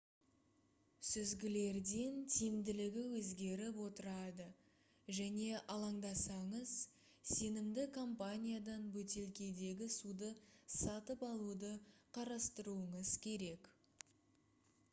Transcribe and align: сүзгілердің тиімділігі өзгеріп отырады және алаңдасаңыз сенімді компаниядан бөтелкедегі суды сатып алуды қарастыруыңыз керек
сүзгілердің 1.07 2.13
тиімділігі 2.35 3.01
өзгеріп 3.17 3.75
отырады 3.83 4.47
және 5.17 5.59
алаңдасаңыз 5.73 6.71
сенімді 7.33 7.85
компаниядан 7.99 8.89
бөтелкедегі 8.97 9.89
суды 9.97 10.31
сатып 10.79 11.27
алуды 11.29 11.71
қарастыруыңыз 12.19 13.13
керек 13.27 13.71